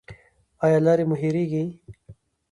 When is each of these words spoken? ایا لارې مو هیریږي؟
ایا 0.63 0.79
لارې 0.85 1.03
مو 1.09 1.15
هیریږي؟ 1.21 1.63